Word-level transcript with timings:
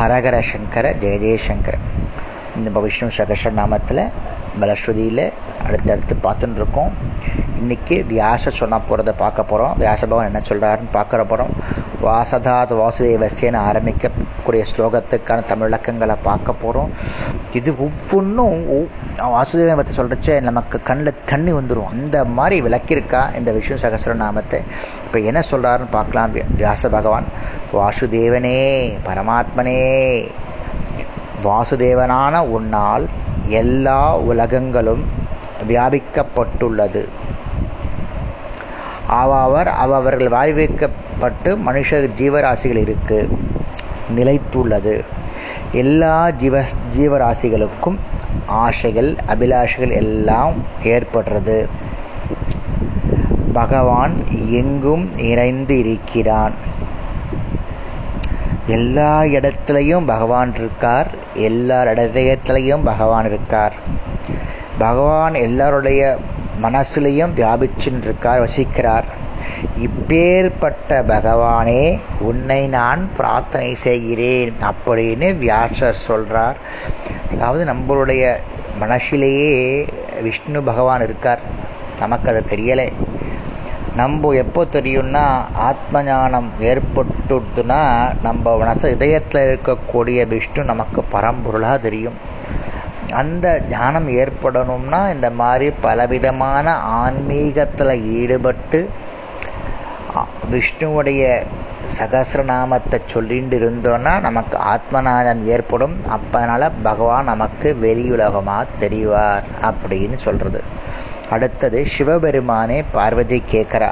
ஹரஹர 0.00 0.36
சங்கர 0.48 0.86
ஜெய 1.00 1.16
ஜெயசங்கர 1.18 1.76
இந்த 2.58 2.80
விஷ்ணு 2.80 3.06
சகஸ்ரநாமத்தில் 3.16 4.00
பலஸ்ருதியில் 4.60 5.24
அடுத்தடுத்து 5.66 6.14
பார்த்துட்டு 6.22 6.60
இருக்கோம் 6.60 6.92
இன்றைக்கி 7.60 7.96
வியாச 8.06 8.52
சொன்ன 8.52 8.78
போகிறத 8.80 9.12
பார்க்க 9.16 9.44
போகிறோம் 9.44 9.74
வியாச 9.76 10.00
பகவான் 10.02 10.30
என்ன 10.30 10.42
சொல்கிறாருன்னு 10.44 10.92
பார்க்குற 10.92 11.24
போகிறோம் 11.24 11.52
வாசதாத் 12.04 12.72
வாசுதேவசேன 12.80 13.56
ஆரம்பிக்கக்கூடிய 13.70 14.62
ஸ்லோகத்துக்கான 14.70 15.44
தமிழக்கங்களை 15.50 16.16
பார்க்க 16.28 16.52
போகிறோம் 16.62 16.90
இது 17.58 17.70
ஒவ்வொன்றும் 17.86 18.60
வாசுதேவனை 19.34 19.74
பற்றி 19.78 19.94
சொல்கிறச்சே 19.98 20.34
நமக்கு 20.48 20.76
கண்ணில் 20.88 21.20
தண்ணி 21.30 21.52
வந்துடும் 21.58 21.90
அந்த 21.94 22.18
மாதிரி 22.38 22.56
விளக்கியிருக்கா 22.66 23.22
இந்த 23.38 23.52
விஷ்ணு 23.56 23.76
சகஸ்ரநாமத்தை 23.84 24.60
இப்போ 25.04 25.18
என்ன 25.30 25.42
சொல்கிறாருன்னு 25.50 25.96
பார்க்கலாம். 25.98 26.36
வியாச 26.60 26.90
பகவான் 26.96 27.28
வாசுதேவனே 27.78 28.58
பரமாத்மனே 29.08 29.78
வாசுதேவனான 31.46 32.40
உன்னால் 32.56 33.06
எல்லா 33.62 34.00
உலகங்களும் 34.30 35.04
வியாபிக்கப்பட்டுள்ளது. 35.70 37.04
அவர் 39.32 39.68
அவர்கள் 39.84 40.34
பட்டு 41.20 41.58
மனுஷர் 41.66 42.10
ஜீவராசிகள் 42.18 42.76
இருக்கு. 42.76 43.38
நிலைத்துள்ளது. 44.16 45.04
எல்லா 45.72 46.30
ஜீவ 46.30 46.62
ஜீவராசிகளுக்கும் 46.96 47.96
ஆசைகள் 48.46 49.14
அபிலாஷைகள் 49.28 49.92
எல்லாம் 49.92 50.52
ஏற்படுறது. 50.84 51.66
பகவான் 53.52 54.12
எங்கும் 54.50 55.14
நிறைந்து 55.14 55.78
இருக்கிறான். 55.78 56.52
எல்லா 58.66 59.22
இடத்துலையும் 59.22 60.06
பகவான் 60.06 60.54
இருக்கார். 60.54 61.10
எல்லா 61.34 61.82
இடத்துலையும் 61.82 62.84
பகவான் 62.84 63.26
இருக்கார். 63.26 63.74
பகவான் 64.78 65.34
எல்லாருடைய 65.34 66.18
மனசுலையும் 66.62 67.34
வியாபிச்சுன்னு 67.40 68.02
இருக்கார் 68.02 68.42
வசிக்கிறார். 68.44 69.08
இப்பேற்பட்ட 69.78 70.88
பகவானே 70.88 72.00
உன்னை 72.20 72.66
நான் 72.66 73.08
பிரார்த்தனை 73.16 73.74
செய்கிறேன் 73.74 74.54
அப்படின்னு 74.70 75.38
வியாசர் 75.38 76.04
சொல்கிறார் 76.08 76.56
அதாவது 77.32 77.72
நம்மளுடைய 77.72 78.36
மனசிலேயே 78.80 79.86
விஷ்ணு 80.22 80.62
பகவான் 80.62 81.02
இருக்கார். 81.02 81.40
நமக்கு 81.98 82.30
அது 82.30 82.44
தெரியலை. 82.48 82.92
நம்ம 83.96 84.30
எப்போ 84.30 84.64
தெரியும்னா 84.64 85.24
ஆத்ம 85.54 86.02
ஞானம் 86.02 86.50
ஏற்பட்டுதுன்னா 86.60 87.82
நம்ம 88.22 88.56
மனசு 88.56 88.90
இதயத்தில் 88.90 89.58
இருக்கக்கூடிய 89.58 90.26
விஷ்ணு 90.26 90.64
நமக்கு 90.64 91.04
பரம்பொருளாக 91.12 91.80
தெரியும். 91.80 92.29
அந்த 93.10 93.62
ஞானம் 93.70 94.08
ஏற்படணும்னா 94.08 95.12
இந்த 95.14 95.30
மாதிரி 95.30 95.72
பலவிதமான 95.80 96.74
ஆன்மீகத்தில் 96.76 98.02
ஈடுபட்டு 98.02 98.90
விஷ்ணுவுடைய 100.50 101.44
சகசிரநாமத்தை 101.98 102.98
சொல்லிட்டு 103.06 103.56
இருந்தோன்னா 103.58 104.20
நமக்கு 104.20 104.58
ஆத்மநாதன் 104.58 105.42
ஏற்படும். 105.44 105.96
அப்போனால 106.16 106.70
பகவான் 106.82 107.24
நமக்கு 107.24 107.76
வெளியுலகமாக 107.82 108.66
தெரிவார் 108.80 109.42
அப்படின்னு 109.62 110.16
சொல்கிறது 110.16 110.62
அடுத்தது 111.30 111.86
சிவபெருமானே 111.86 112.84
பார்வதி 112.92 113.42
கேட்குறா 113.52 113.90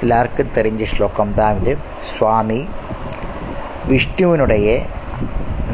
எல்லாருக்கும் 0.00 0.54
தெரிஞ்ச 0.54 0.82
ஸ்லோகம் 0.84 1.34
தான் 1.34 1.56
இது. 1.60 1.76
சுவாமி 2.02 2.68
விஷ்ணுவினுடைய 3.88 4.82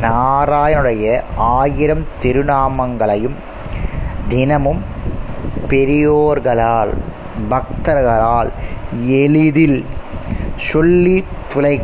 நாராயணனுடைய 0.05 1.07
ஆயிரம் 1.55 2.07
திருநாமங்களையும் 2.23 3.37
தினமும் 4.29 4.83
பெரியோர்களால் 5.69 6.93
பக்தர்களால் 7.51 8.51
எளிதில் 9.21 9.79
சொல்லி 10.71 11.17
துளை 11.53 11.75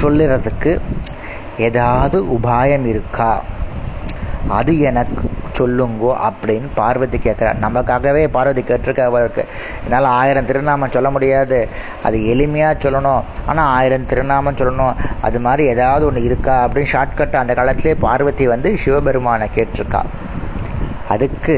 சொல்லுறதுக்கு 0.00 0.72
ஏதாவது 1.58 2.18
உபாயம் 2.36 2.86
இருக்கா? 2.86 3.32
அது 4.48 4.72
எனக்கு 4.80 5.24
சொல்லுங்கோ 5.58 6.12
அப்படின்னு 6.28 6.68
பார்வதி 6.74 7.18
கேட்குறார் 7.18 7.62
நமக்காகவே 7.66 8.22
பார்வதி 8.36 8.62
கேட்டிருக்க 8.62 9.00
அவருக்கு. 9.10 9.44
என்னால் 9.84 10.08
ஆயிரம் 10.20 10.48
திருநாமம் 10.50 10.94
சொல்ல 10.96 11.10
முடியாது. 11.10 11.68
அது 12.02 12.18
எளிமையாக 12.34 12.76
சொல்லணும். 12.84 13.22
ஆனால் 13.46 13.70
ஆயிரம் 13.78 14.06
திருநாமம் 14.06 14.60
சொல்லணும். 14.62 14.94
அது 15.20 15.40
மாதிரி 15.40 15.68
ஏதாவது 15.68 16.06
ஒன்று 16.06 16.22
இருக்கா 16.22 16.56
அப்படின்னு 16.66 16.92
ஷார்ட்கட் 16.94 17.40
அந்த 17.42 17.54
காலத்திலே 17.54 17.94
பார்வதி 18.06 18.46
வந்து 18.46 18.78
சிவபெருமானை 18.84 19.48
கேட்டிருக்கா. 19.56 20.02
அதுக்கு 21.08 21.56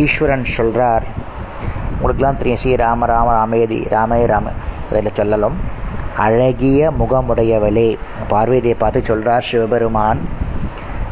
ஈஸ்வரன் 0.00 0.44
சொல்கிறார் 0.44 1.04
உங்களுக்கெல்லாம் 1.94 2.38
தெரியும் 2.38 2.60
ஸ்ரீ 2.60 2.72
ராம 2.76 3.06
ராம 3.06 3.32
ராமேதி 3.32 3.78
ராமே 3.90 4.16
ராம. 4.32 4.50
அதில் 4.90 5.16
சொல்லலாம் 5.20 5.56
அழகிய 6.24 6.90
முகமுடையவளே. 7.00 7.88
பார்வதியை 8.28 8.76
பார்த்து 8.78 9.00
சொல்கிறார் 9.04 9.46
சிவபெருமான். 9.50 10.20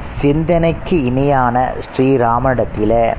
சிந்தனைக்கு 0.00 1.04
இணையான 1.04 1.72
ஸ்ரீராமனிடத்தில் 1.78 3.14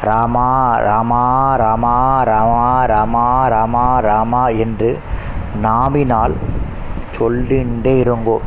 ராமா 0.00 0.76
ராமா 0.76 1.54
ராமா 1.56 2.22
ராமா 2.22 2.84
ராமா 2.84 3.48
ராமா 3.48 3.98
ராமா 3.98 4.48
என்று 4.48 4.98
நாவினால் 5.60 6.36
சொல்லிண்டே 7.18 7.94
இருங்கோ. 8.04 8.40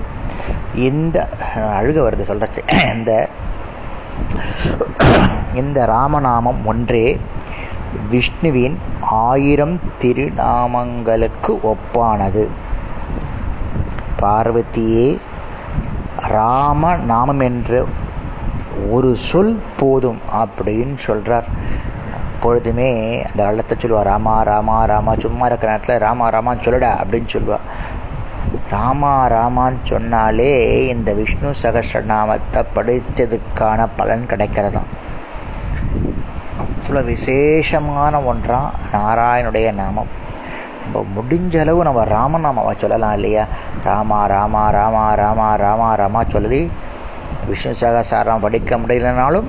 இந்த 0.74 1.30
அழுக 1.56 1.98
வருது 2.02 2.26
சொல்கிறச்சு 2.28 2.94
இந்த 2.96 3.30
இந்த 5.54 5.86
ராமநாமம் 5.86 6.66
ஒன்றே 6.66 7.20
விஷ்ணுவின் 8.10 8.78
ஆயிரம் 9.02 9.80
திருநாமங்களுக்கு 10.02 11.74
ஒப்பானது. 11.74 12.50
பார்வதியே 14.20 15.20
ராம 16.32 16.96
நாமம் 16.96 17.40
என்ற 17.40 17.86
ஒரு 18.90 19.16
சொல் 19.16 19.60
போதும் 19.78 20.20
அப்படின்னு 20.32 20.96
சொல்கிறார் 20.98 21.48
எப்பொழுதுமே 22.34 23.22
அந்த 23.24 23.44
காலத்தை 23.44 23.78
சொல்லுவாள் 23.78 24.10
ராமா 24.12 24.42
ராமா 24.42 24.86
ராமா 24.86 25.16
சும்மா 25.16 25.46
இருக்கிற 25.46 25.72
நேரத்தில் 25.72 25.98
ராமா 25.98 26.30
ராமான்னு 26.30 26.66
சொல்லுடா 26.66 26.92
அப்படின்னு 27.02 27.28
சொல்லுவாள் 27.28 27.68
ராமா 28.70 29.28
ராமான்னு 29.28 29.78
சொன்னாலே 29.84 30.88
இந்த 30.88 31.14
விஷ்ணு 31.14 31.50
சகசிரநாமத்தை 31.62 32.64
படித்ததுக்கான 32.76 33.88
பலன் 33.96 34.28
கிடைக்கிறதாம். 34.30 34.92
அவ்வளோ 36.62 37.04
விசேஷமான 37.06 38.20
ஒன்றாம் 38.20 38.70
நாராயணுடைய 38.94 39.74
நாமம். 39.74 40.08
நம்ம 40.94 41.22
முடிஞ்ச 41.22 41.60
அளவு 41.60 41.84
நம்ம 41.84 42.06
ராமநாமாவை 42.06 42.78
சொல்லலாம் 42.78 43.14
இல்லையா? 43.14 43.46
ராமா 43.84 44.26
ராமா 44.26 44.70
ராமா 44.70 45.14
ராமா 45.14 45.56
ராமா 45.56 45.96
ராமா 45.96 46.24
சொல்லி 46.28 46.72
விஷ்ணு 47.48 47.76
சகசாரம் 47.80 48.40
படிக்க 48.40 48.78
முடியலனாலும் 48.78 49.44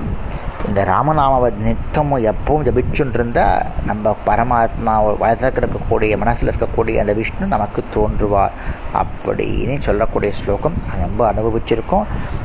இந்த 0.67 0.85
ராமநாமாவை 0.85 1.53
நித்தமும் 1.53 2.23
எப்பவும் 2.23 2.65
ஜபிச்சுட்டு 2.67 3.13
இருந்தால் 3.13 3.61
நம்ம 3.85 4.15
பரமாத்மா 4.27 5.17
வயசில் 5.17 5.51
இருக்கக்கூடிய 5.51 6.17
மனசில் 6.17 6.49
இருக்கக்கூடிய 6.49 6.97
அந்த 6.97 7.13
விஷ்ணு 7.13 7.47
நமக்கு 7.47 7.83
தோன்றுவார். 7.93 8.51
அப்படின்னு 8.93 9.79
சொல்லக்கூடிய 9.79 10.33
ஸ்லோகம் 10.33 10.73
ரொம்ப 10.99 11.33
அனுபவிச்சிருக்கோம். 11.33 12.03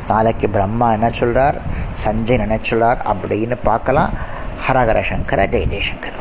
நாளைக்கு 0.09 0.49
பிரம்மா 0.49 0.93
என்ன 0.93 1.11
சொல்கிறார் 1.11 1.55
சஞ்சய் 2.05 2.41
என்ன 2.41 2.59
சொல்கிறார் 2.61 3.07
அப்படின்னு 3.07 3.57
பார்க்கலாம். 3.63 4.11
ஹரஹர 4.69 5.03
சங்கர 5.03 5.47
ஜெய 5.47 5.67
ஜெயசங்கர். 5.75 6.21